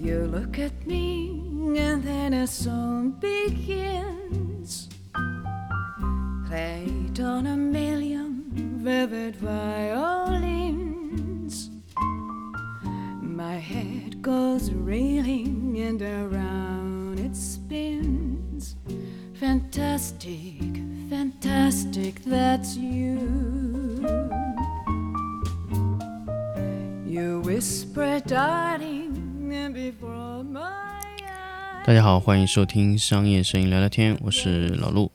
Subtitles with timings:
[0.00, 4.88] You look at me, and then a song begins.
[6.46, 8.44] Played on a million
[8.78, 10.38] vivid violins.
[13.20, 18.76] My head goes reeling, and around it spins.
[19.34, 20.80] Fantastic,
[21.10, 23.18] fantastic, that's you.
[27.04, 29.07] You whisper, darling,
[31.84, 35.10] 大家好，欢迎收听商业摄影聊聊天，我是老陆。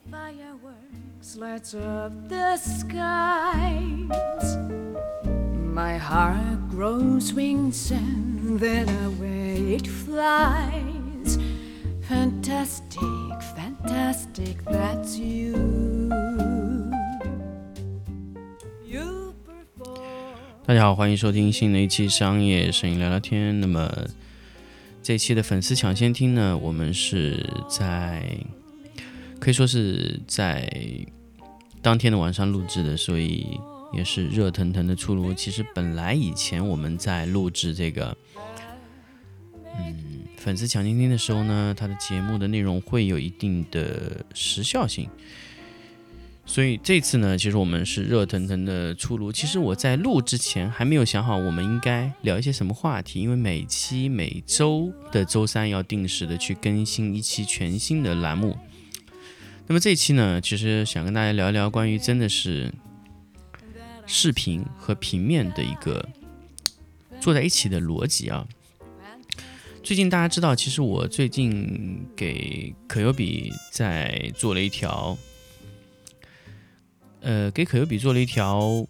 [12.10, 15.58] Fantastic, fantastic, that's you.
[18.86, 20.66] You perform.
[20.66, 23.60] 大家好，欢迎收听新的一期商业摄影聊聊天。
[23.60, 23.90] 那么
[25.04, 28.26] 这一期的粉丝抢先听呢，我们是在
[29.38, 30.72] 可以说是在
[31.82, 33.60] 当天的晚上录制的，所以
[33.92, 35.34] 也是热腾腾的出炉。
[35.34, 38.16] 其实本来以前我们在录制这个
[39.78, 45.10] 嗯粉丝抢先听的时候呢，它的节目的内容会有一定的时效性。
[46.46, 49.32] 所以这次呢，其实我们是热腾腾的出炉。
[49.32, 58.58] 其实我在录之前还没有想好我们应该聊一些什么话题，因为每期每周的周三要定时的去更新一期全新的栏目。
[59.68, 62.72] 那么这期呢，其实想跟大家聊一聊关于真的是
[64.06, 66.08] 视频和平面的一个
[67.22, 68.46] 做在一起的逻辑啊。
[69.82, 75.18] 最近大家知道，其实我最近给可优比在做了一条。
[77.24, 78.86] 呃，给可优比做了一条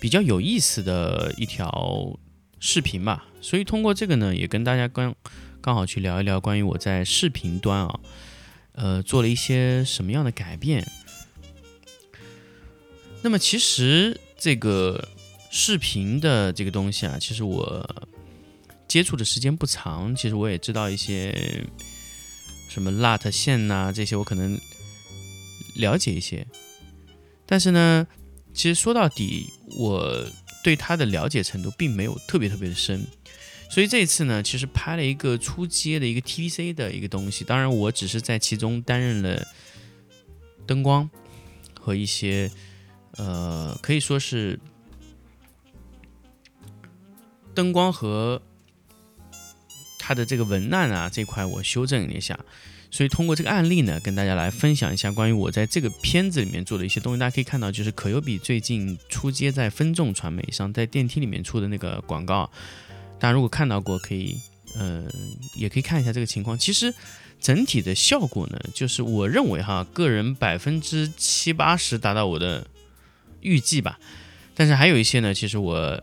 [0.00, 2.16] 比较有意思的一条
[2.60, 5.12] 视频吧，所以通过这个呢，也跟大家刚
[5.60, 8.00] 刚好去聊一聊关于我在视频端啊，
[8.74, 10.86] 呃，做了一些什么样的改变。
[13.22, 15.08] 那么其实这个
[15.50, 18.06] 视频的这个东西啊，其实我
[18.86, 21.64] 接触的时间不长，其实我也知道一些
[22.68, 24.56] 什么 LUT 线呐、这些我可能
[25.74, 26.46] 了解一些。
[27.50, 28.06] 但是呢，
[28.52, 30.26] 其实说到底，我
[30.62, 33.06] 对他的了解程度并没有特别特别的深，
[33.70, 39.46] 所以这一次呢，其实拍了一个出街的一个 TVC 的一个东西，当然我只是在其中担任了
[40.66, 41.08] 灯光
[41.80, 42.50] 和一些
[43.12, 44.60] 呃，可以说是
[47.54, 48.42] 灯光和
[49.98, 52.38] 它的这个文案啊这块我修正了一下。
[52.90, 57.20] 所以通过这个案例呢，跟大家来分享一下关于我在这个片子里面做的一些东西。
[57.20, 62.50] 大家可以看到，就是可优比最近出街在分众传媒上，在电梯里面出的那个广告，
[63.18, 64.36] 大家如果看到过，可以
[64.74, 65.04] 呃
[65.54, 66.58] 也可以看一下这个情况。
[66.58, 66.94] 其实
[67.40, 72.66] 整体的效果呢，就是我认为哈，个人百分之七八十达到我的
[73.42, 73.98] 预计吧，
[74.54, 76.02] 但是还有一些呢，其实我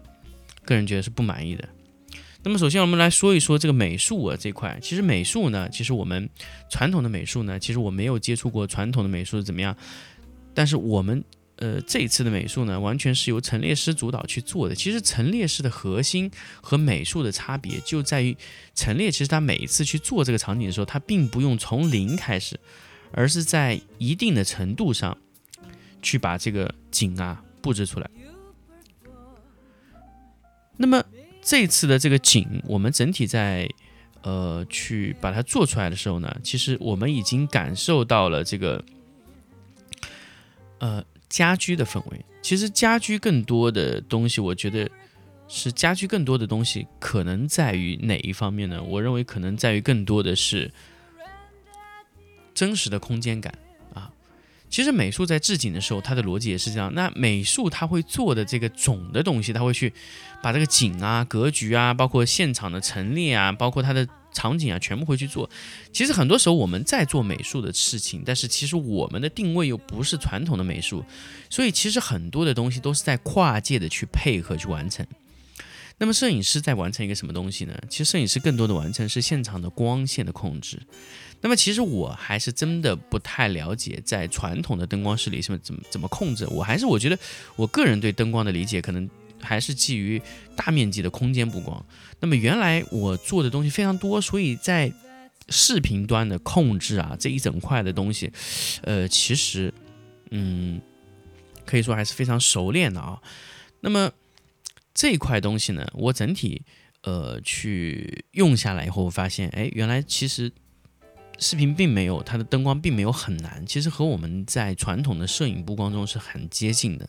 [0.64, 1.68] 个人觉得是不满意的。
[2.46, 4.80] 那么首先我们来说一说这个美术啊这块。
[4.80, 6.30] 其实美术呢，其实我们
[6.70, 9.76] 传统的美术呢，其实我没有接触过传统的美术怎么样。
[10.54, 11.24] 但是我们
[11.56, 14.76] 呃这次的美术呢，完全是由陈列师主导去做的。
[14.76, 16.30] 其实陈列师的核心
[16.62, 18.38] 和美术的差别就在于，
[18.76, 22.60] 陈列其实他每一次去做这个场景的时候，他并不用从零开始，
[23.12, 25.18] 而是在一定的程度上
[26.04, 28.08] 去把这个景啊布置出来。
[30.78, 31.04] 那么
[31.46, 33.70] 这次的这个景，我们整体在
[34.24, 38.84] 呃去把它做出来的时候呢，其实我们已经感受到了这个
[40.80, 42.26] 呃家居的氛围。
[42.42, 44.90] 其实家居更多的东西，我觉得
[45.48, 48.82] 是家居更多的东西，可能在于哪一方面呢？
[48.82, 50.72] 我认为可能在于更多的是
[52.56, 53.54] 真实的空间感。
[54.70, 56.94] 其实美术在置景的时候，它的逻辑也是这样。
[56.94, 59.94] 那美术它会做的这个总的东西，它会去
[60.42, 65.50] 把这个景啊、格局啊，包括现场的陈列啊，包括它的场景啊，全部会去做。
[65.94, 71.06] 其实很多时候我们在做美术的事情，但是其实我们的定位又不是传统的美术，
[71.50, 75.06] 所以其实很多的东西都是在跨界的去配合去完成。
[75.98, 77.74] 那么摄影师在完成一个什么东西呢？
[77.90, 80.82] 其实摄影师更多的完成是现场的光线的控制。
[81.42, 86.46] 那么其实我还是真的不太了解，在传统的灯光室里是怎么怎么控制。
[86.50, 87.18] 我还是我觉得
[87.56, 89.10] 我个人对灯光的理解可能
[89.42, 90.22] 还是基于
[90.56, 91.86] 大面积的空间布光。
[92.20, 94.92] 那么原来我做的东西非常多，所以在
[95.50, 98.32] 视频端的控制啊这一整块的东西，
[98.82, 99.72] 呃，其实
[100.32, 100.82] 嗯
[101.66, 103.22] 可以说还是非常熟练的啊。
[103.82, 104.12] 那么
[104.96, 106.64] 这一块东西呢，我整体
[107.04, 110.52] 呃去用下来以后，我发现，哎，原来其实
[111.38, 117.08] 视频并没有它的灯光并没有很难，其实和我们在传统的摄影布光中是很接近的。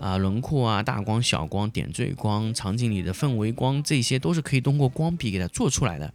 [0.00, 6.12] 啊，轮廓啊，大光、小光、点缀光，场景里的氛围光，这些都是可以通过光笔给它做出来的。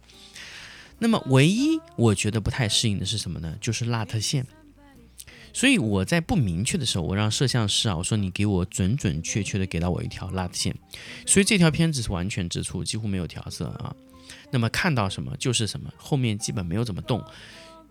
[0.98, 3.56] 那么，唯一我觉得不太适应的是什么呢？
[3.58, 4.46] 就是蜡特线。
[5.52, 10.74] 所以我在不明确的时候，我让摄像师啊，我说你给我准准确确的给到我一条蜡特线。
[11.26, 13.94] 所以这条片子是完全直出，几乎没有调色啊。
[14.50, 17.22] 那么看到什么就是什么，后面基本没有怎么动。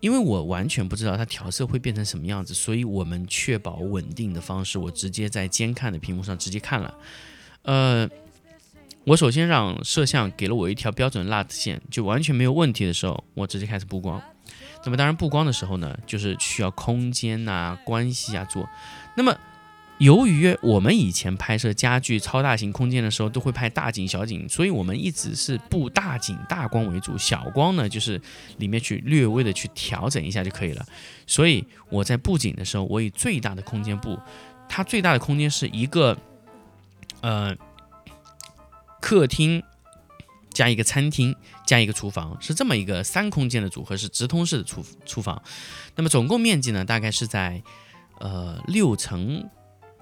[0.00, 6.94] 因为我完全不知道它调色会变成什么样子，所以我们确保稳定的方式，我直接在监看的屏幕上直接看了。
[7.64, 8.08] 呃，
[9.04, 14.18] 我首先让摄像给了我一条标准蜡线，就完全没有问题的时候，我直接开始布光。
[14.84, 18.68] 那么当然布光的时候呢，就是需要空间呐、关系啊做。
[19.16, 19.36] 那么
[19.98, 28.18] 由于我们以前拍摄家具超大型空间的时候，都会拍大景小景，所以我们一直是布大景大光为主，小光呢就是
[28.56, 30.86] 里面去略微的去调整一下就可以了。
[31.26, 34.18] 所以我在布景的时候，我以最大的空间布，
[34.66, 36.16] 它最大的空间是一个
[37.20, 37.54] 呃
[39.02, 39.62] 客厅
[40.60, 41.34] 加一个餐厅
[41.66, 45.42] 加一个厨房，是这么一个三空间的组合，是直通式的厨厨房。
[45.96, 47.62] 那么总共面积呢，大概是在
[48.18, 49.48] 呃六乘。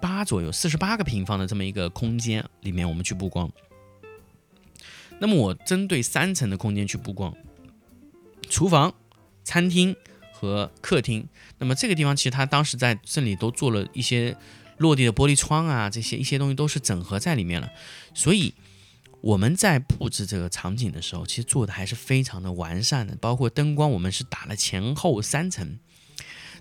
[0.00, 3.50] 八左右，四十八个平方的这么一个空间里面，我们去布光。
[5.18, 7.34] 那么我针对三层的空间去布光，
[8.48, 8.94] 厨房、
[9.42, 9.96] 餐厅
[10.32, 11.26] 和客厅。
[11.58, 14.36] 那么这个地方其实它当时在这里都做了一些
[14.76, 17.68] 落地的玻璃窗啊，这些一些东西都是整合在里面了。
[18.14, 18.54] 所以
[19.20, 25.78] 我们在布置这个场景的时候，其实做的还是非常的完善的，包括灯光，我们是打了前后三层。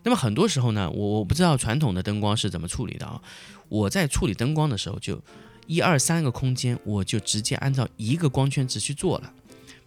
[0.03, 3.21] 那么很多时候呢，我我不知道传统的灯光是怎么处理的啊。
[3.69, 5.21] 我在处理灯光的时候，就
[5.65, 9.33] 一二三个空间，我就直接按照一个光圈值去做了。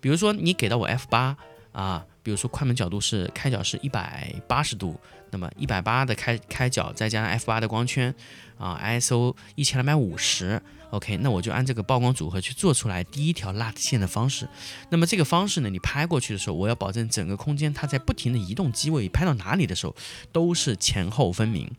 [0.01, 1.37] 比如说你给到我 f 八
[1.73, 4.99] 啊，比如说快门角度是开角是一百八十度，
[5.31, 8.15] 那么一百八的开开角再加上 f 八的光圈
[8.61, 10.63] 啊，ISO 一千两百五十。
[10.91, 14.49] OK，那我就按这个曝光组合去做出来第一条 LUT 线的方式。
[14.91, 19.95] 那么这个方式呢，你拍过去的时候，我要保证整个空间它在不停的移动机位，拍到哪里的时候
[20.33, 21.71] 都是前后分明。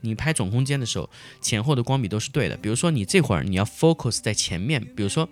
[0.00, 1.10] 你拍总空间的时候，
[1.40, 2.56] 前后的光比都是对的。
[2.56, 5.28] 比如说你这会儿你要 focus 在前面，比如说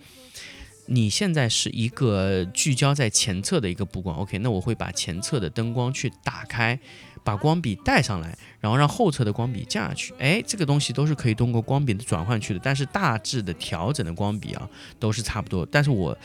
[0.87, 6.79] 你现在是一个聚焦在前侧的一个布光，OK，那我会把前侧的灯光去打开。
[7.25, 10.13] 把光笔带上来，然后让后侧的光笔架下去。
[10.19, 15.67] 哎，这个东西都是可以通过光笔的转换去的，但是大致的调整的光笔啊都是差不多。
[15.67, 16.17] 但是我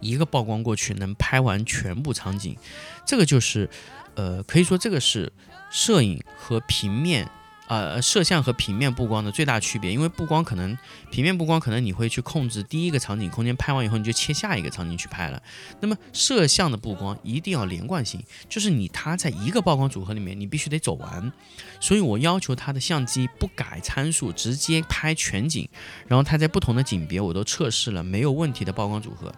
[0.00, 2.56] 一个曝光过去能拍完全部场景，
[3.04, 3.68] 这个就是，
[4.14, 5.32] 呃，可以说这个是
[5.70, 7.28] 摄影和平面。
[7.70, 10.76] 呃，摄像和平面布光的最大区别，因为布光可能
[11.12, 15.40] 平面布光可能你会去控制第一个场景空间拍完以后，你就切下一个场景去拍了。
[15.78, 21.32] 那么摄像的布光一定要连贯性，就是你它在一个曝光组合里面，你必须得走完。
[21.78, 25.68] 所以我要求它的相机不改参数，直接拍全景，
[26.08, 29.32] 然后它在不同的景别我都测试了没有问题的曝光组合，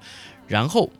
[0.48, 0.90] 然后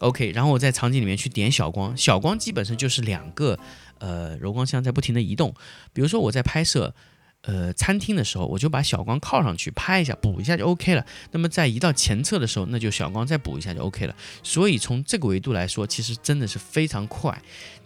[0.00, 3.58] OK，然后我在场景里面去点小光，小光基本上就是两个。
[3.98, 5.54] 呃，柔光箱在不停的移动，
[5.92, 6.94] 比如说我在拍摄，
[7.42, 11.04] 呃，餐厅的时候，我就把小光靠上去拍一下，补一下就 OK 了。
[11.32, 14.16] 那么在移到前侧的时候，那就小光再补一下就 OK 了。
[14.42, 17.40] 所以从这个维度来说，其实真的是非常快。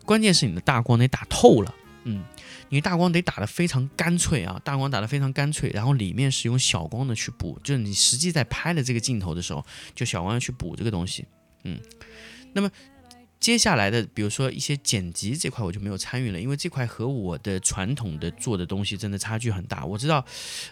[0.04, 2.24] 关键是你的大光得打透了，嗯，
[2.68, 11.26] 你大光得打得非常干脆啊，大光打得非常干脆，然后里面是用小光的去补，就是你实际在拍的这个镜头的时候，就小光要去补这个东西，
[11.64, 11.78] 嗯，
[12.52, 12.70] 那么。
[13.40, 19.84] 接下来的，比如说一些剪辑这块，我就没有参与了，因为这块和我的传统的做的东西真的差距很大。
[19.84, 20.24] 我知道，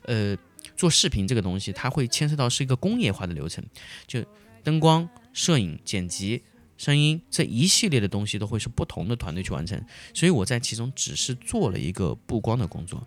[0.03, 0.37] 呃，
[0.77, 3.65] 做视频这个东西，它会牵涉到是一个工业化的流程，
[4.07, 4.23] 就
[4.65, 6.43] 灯光、摄影、剪辑、
[6.77, 9.81] 声音这一系列的东西都会是不同的团队去完成，
[10.13, 13.07] 所以我在其中只是做了一个布光的工作。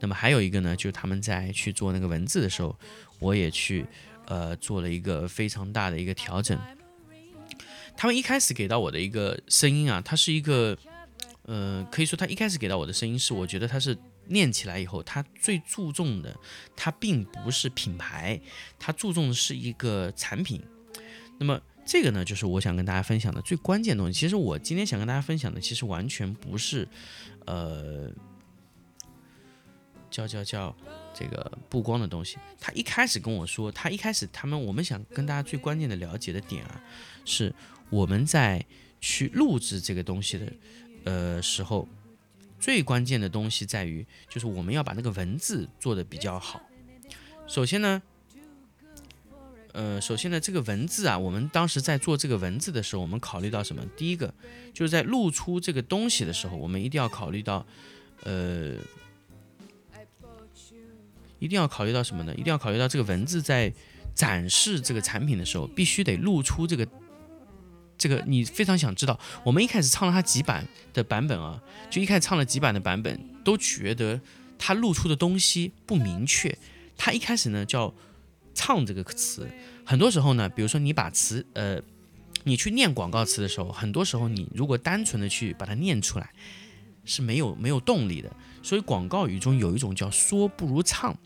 [0.00, 2.78] 那么还有一个呢，就是他们在去做那个文字的时候，
[3.18, 3.86] 我也去
[4.26, 6.58] 呃做了一个非常大的一个调整。
[7.96, 10.76] 他们一开始给到我的一个声音啊，它是一个，
[11.42, 13.96] 呃，可以说他一开始给到我的声音是，我觉得他是
[14.26, 16.36] 练起来以后，他最注重的，
[16.76, 18.40] 他并不是品牌，
[18.78, 20.62] 他注重的是一个产品。
[21.38, 24.18] 那么这个呢，就是我想跟大家分享的最关键的东西。
[24.18, 26.88] 其实我今天想跟大家分享的，其实完全不是，
[27.46, 28.10] 呃，
[30.10, 30.74] 叫叫叫
[31.12, 32.38] 这个布光的东西。
[32.58, 36.80] 他一开始跟我说，他一开始他们我们想跟大家最关键的了解的点啊，
[37.24, 37.54] 是。
[37.90, 38.64] 我们在
[39.00, 40.52] 去录制这个东西的
[41.04, 41.88] 呃时候，
[42.58, 46.60] 最关键的东西在于，就是我们要把那个文字做的比较好。
[47.46, 48.02] 首先呢，
[49.72, 53.84] 呃，首先呢，这个文字啊，我们当时在做这个文字的时候，我们考虑到什么？
[53.96, 54.32] 第一个
[54.72, 57.66] 就是在露出这个东西的时候，我们一定要考虑到，
[58.22, 58.76] 呃，
[61.38, 62.32] 一定要考虑到什么呢？
[62.34, 63.70] 一定要考虑到这个文字在
[64.14, 66.88] 展示这个产品的时候，必须得露出这个
[67.98, 69.18] 这个你非常想知道。
[69.44, 71.60] 我们一开始唱了它几版的版本啊，
[71.90, 74.20] 就一开始唱了几版的版本，都觉得
[74.58, 76.56] 它露出的东西不明确。
[76.96, 77.94] 它一开始呢叫。
[78.56, 79.50] 唱这个词，
[79.84, 81.82] 很多时候呢，比如说你把词，呃，
[82.44, 86.30] 你去念广告词的时候，很多时候你如果单纯的去把它念出来，
[87.04, 88.30] 是没有没有动力的。
[88.62, 91.18] 所以广告语中有一种叫说不如唱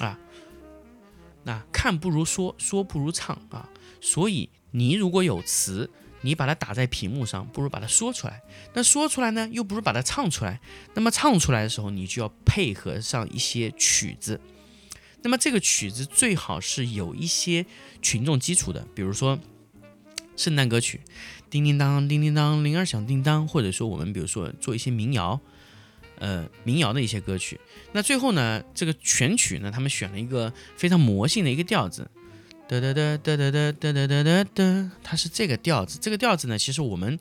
[0.00, 0.18] 啊，
[1.44, 3.66] 那看不如说，说不如唱啊。
[4.02, 5.88] 所以你如果有词，
[6.24, 8.40] 你把它打在屏幕上，不如把它说出来。
[8.72, 10.58] 那说出来呢，又不如把它唱出来。
[10.94, 14.40] 那么唱出来的时候，你就要配合上一些曲子。
[15.22, 17.66] 那么这个曲子最好是有一些
[18.00, 19.38] 群众基础的，比如说
[20.36, 21.02] 圣诞歌曲，
[21.50, 25.38] 叮叮当，叮叮当，铃儿响叮当，或者说我们比如说做一些民谣，
[26.18, 27.60] 呃，民谣的一些歌曲。
[27.92, 32.10] 那最后呢，这个全曲呢，他们选了一个非常魔性的一个调子，
[32.68, 35.98] 哒哒哒哒哒哒哒哒哒哒，它是这个调子。
[36.00, 37.18] 这个调子呢，其实我们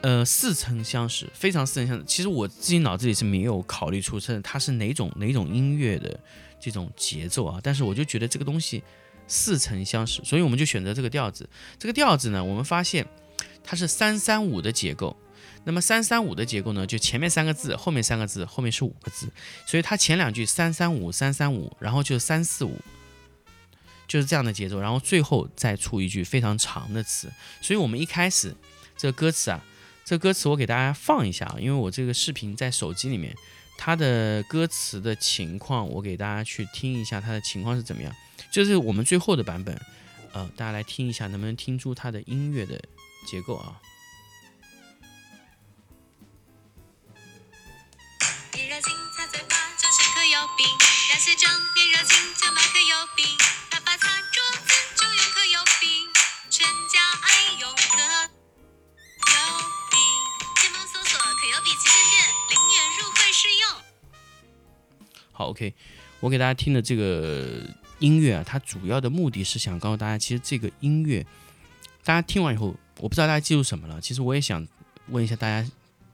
[0.00, 2.04] 呃似曾相识，非常似曾相识。
[2.06, 6.18] 其实我自己脑子里是没有考虑出是它是哪种哪种音乐的。
[6.58, 8.82] 这种节奏啊，但是我就觉得这个东西
[9.28, 11.48] 似曾相识，所以我们就选择这个调子。
[11.78, 13.06] 这个调子呢，我们发现
[13.62, 15.14] 它是三三五的结构。
[15.64, 19.28] 那么三三五的结构呢，就前面三个字，后面三个字，后面是五个字，
[19.66, 22.80] 所以它前两句三三五三三五，然后就三四五，
[24.06, 27.32] 就是这样的节奏，然后最后再出一句非常长的词。
[27.60, 28.54] 所以我们一开始
[28.96, 29.64] 这个歌词啊，
[30.04, 33.36] 这歌词我给大家放一下啊，因为我这个视频在手机里面。
[33.78, 38.10] 它的歌词的情况，我给大家去听一下，它的情况是怎么样？
[38.50, 39.78] 就是我们最后的版本，
[40.32, 42.82] 呃，大家来听一下，能不能听出它的音乐的
[43.26, 43.78] 结构啊？
[52.16, 52.35] 好
[65.56, 65.72] ，OK，
[66.20, 67.62] 我给大家听的这个
[67.98, 71.24] 音乐啊，它主要的目的是想告诉大家，其实这个音乐，
[72.04, 73.98] 大家听完以后，我不知道大家记住什么了。
[73.98, 74.66] 其实我也想
[75.08, 75.66] 问一下大家，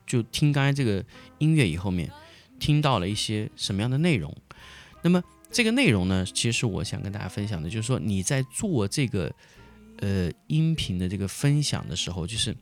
[0.07, 1.05] 就听刚才这个
[1.39, 2.09] 音乐以后面，
[2.61, 4.33] 听到了一些什么样的内容？
[5.03, 5.21] 那么
[5.51, 9.35] 这个内容呢，其实是我想跟大家分享的，就是说你在做这个
[9.99, 12.57] 呃音频的这个分享的时候，就是。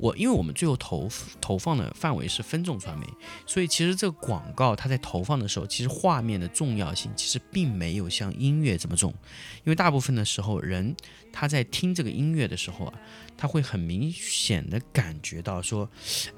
[0.00, 1.08] 我因为我们最后投
[1.40, 3.06] 投放的范围是分众传媒，
[3.46, 9.12] 所以其实这个广告它在投放的时候，其实画面的重要性其实并没有像音乐这么重，
[9.58, 10.94] 因为大部分的时候人
[11.32, 12.94] 他在听这个音乐的时候啊，
[13.36, 15.88] 他会很明显的感觉到说，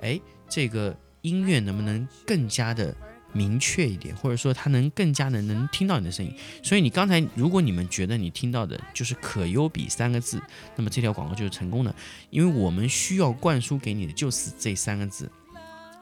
[0.01, 2.97] 哎，这个音乐能不能更加的。
[3.33, 6.35] 明确一点，或者说他能更加的能听到你的声音。
[6.63, 10.43] 所以你刚才，如果你们觉得你听到的就是“可优比”三个字，
[10.77, 11.95] 那么这条广告就是成功的，
[12.31, 15.31] 因为我们需要灌输给你的就是这三个字。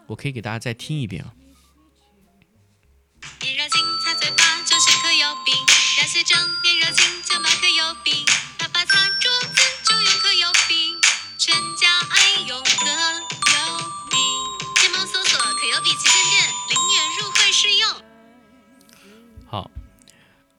[0.06, 1.34] 我可以给大家再听一遍啊。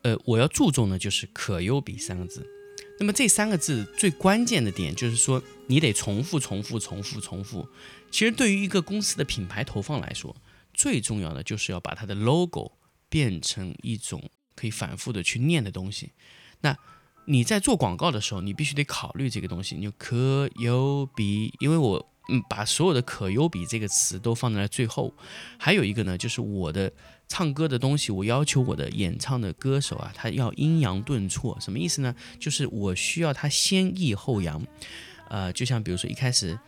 [0.09, 2.45] 呃，我要注重的就是“可优比”三个字。
[2.99, 7.67] 那么这三个字最关键的点就是说，你得重复、重复、重复、重复。
[8.11, 10.35] 其实对于一个公司的品牌投放来说，
[10.73, 12.71] 最重要的就是要把它的 logo
[13.07, 16.11] 变成一种可以反复的去念的东西。
[16.61, 16.77] 那
[17.25, 22.05] 你在做广告的时候，你必须得考虑这个东西，你就可优比，因为我。
[22.31, 25.11] 嗯，把所有的“可优比”这个词都放在了最后。
[25.57, 26.93] 还有一个呢，就是我的
[27.29, 31.57] 唱歌的东西，我要求我的演唱的歌手啊，他要阴阳顿挫。
[31.61, 32.13] 什么意思呢？
[32.37, 34.61] 就是我需要他先抑后扬。
[35.29, 36.59] 呃，就像比如说一开始，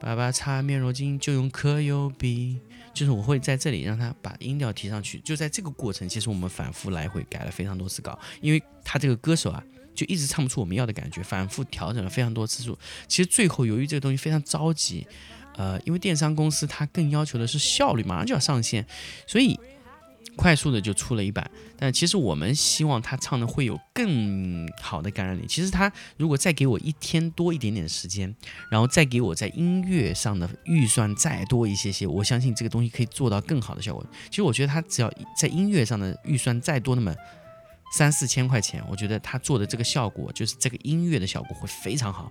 [0.00, 2.58] 爸爸擦面乳巾就用可优比，
[2.92, 5.20] 就是我会在这里让他把音调提上去。
[5.20, 9.64] 就在这个过程，其实我们反复来回改了非常多次稿，因为他这个歌手啊。
[9.92, 12.78] 就一直唱不出我们要的感觉，反复调整了非常多次数。
[13.06, 15.06] 其实最后由于这个东西非常着急，
[15.56, 18.86] 呃，因为电商公司它更要求的是效率，马上就要上线，
[19.26, 19.58] 所以
[20.36, 21.50] 快速的就出了一版。
[21.78, 25.46] 但其实我们希望他唱的会有更好的感染力。
[25.46, 28.34] 其实他如果再给我一天多一点点时间，
[28.70, 34.04] 然后再给我在音乐上的预算再多一些些，我相信这个东西可以做到更好的效果。
[34.28, 37.14] 其实我觉得他只要在音乐上的预算再多那么。
[37.92, 42.30] 三四千块钱，我觉得他做的这个效果，就是这个音乐的效果会非常好。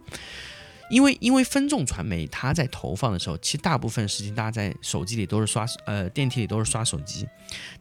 [0.89, 7.27] 因为因为分众传媒，它在投放的时候，其实大部分事情大家在手机里都是刷，呃，电梯里都是刷手机，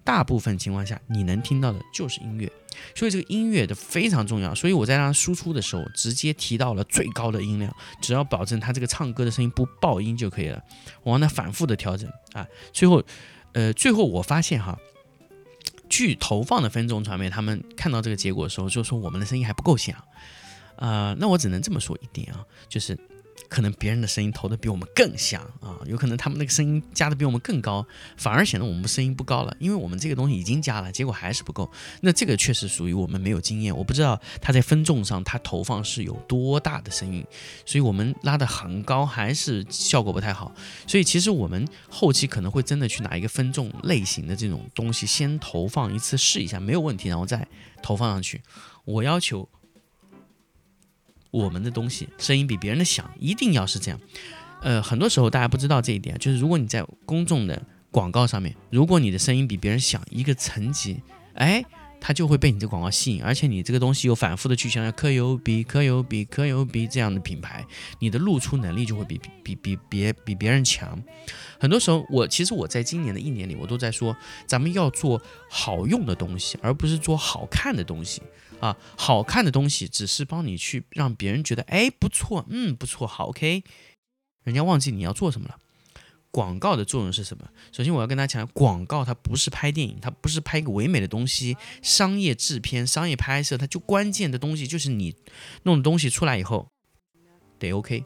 [0.04, 2.50] 大部分情况下你能听到的就是音乐，
[2.94, 4.54] 所以这个音乐的非常重要。
[4.54, 10.62] 所以我在让它输出的时候，直接提到了最高的音量，只要保证它这个唱歌的声音不爆音就可以了。
[11.02, 13.02] 我让它反复的调整啊，最后，
[13.52, 14.78] 呃，最后我发现哈，
[15.88, 19.96] 据投放的分众传媒他们看到这个结果的时候，就说我们的声音还不够响。
[20.78, 22.99] 啊，那我只能这么说一点啊，就是
[23.49, 31.70] 可能别人的声音投的比我们更响啊，有可能他们那个声音加的比我们更高，反而显得我们声音不高了，因为我们这个东西已经加了，结果还是不够。
[32.02, 37.25] 那这个确实属于我们没有经验，我不知道它在分众上它投放是有多大的声音，
[37.64, 40.52] 所以我们拉的很高还是效果不太好。
[40.87, 47.47] 所以其实我们后期可能会真的去拿一个分众类型的这种东西先投放一次试一下，没有问题，然后再
[47.82, 48.42] 投放上去。
[48.85, 49.49] 我要求。
[51.30, 54.00] 我们的东西声音比别人的响，一定要是这样。
[54.61, 61.00] 呃，很多时候大家不知道这一点，就是如果你在公众的广告上面，如果你的声音比别人响一个层级，
[61.35, 61.64] 哎，
[62.00, 67.64] 它就会被你这广告吸引，而且你这个东西又反复的去强调科优比、科优比、科优比这样的品牌，
[68.00, 71.00] 你的露出能力就会比比比别比别人强。
[71.61, 74.16] 很多时候，我其实我在今年的一年里，我都在说，
[74.47, 78.23] 咱们要做好用的东西，而不是做好看的东西。
[78.60, 83.62] 啊，好看的东西只是帮你去让别人觉得，哎，不错，嗯，不错，好，OK。
[84.44, 85.58] 人家忘记你要做什么了。
[86.30, 87.48] 广告的作用是什么？
[87.72, 95.14] 首先我要跟大家讲，广告它不是拍电影，它不是拍一个唯美的东西，商业制片、商业拍摄，它就关键的东西就是你
[95.62, 96.68] 弄的东西出来以后
[97.58, 98.04] 得 OK。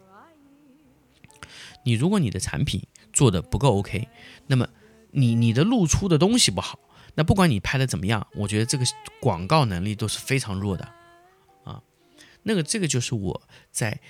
[1.84, 2.82] 你如果你的产品
[3.12, 4.06] 做的不够 OK，
[4.46, 4.68] 那么
[5.10, 6.78] 你你的露出的东西不好。
[7.14, 8.84] 那不管你拍的怎么样，我觉得这个
[9.20, 10.84] 广告能力都是非常弱的，
[11.64, 11.82] 啊，
[12.42, 14.00] 那个这个就是我在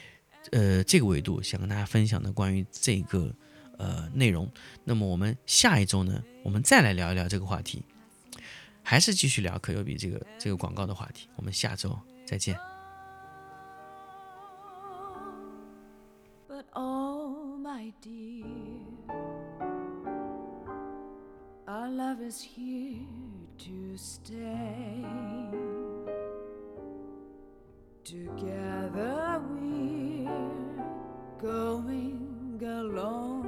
[0.51, 3.35] 呃这个维度想跟大家分享的关于这个
[3.79, 4.51] 呃内容。
[4.85, 7.83] 那么我们下一周呢，我们再来聊一聊这个话题，
[8.83, 11.29] 还是继续聊可优比这个这个广告的话题。
[11.37, 12.82] 我们下周再见。
[22.33, 22.97] Is here
[23.59, 25.05] to stay.
[28.05, 30.29] Together we're
[31.39, 33.42] going along.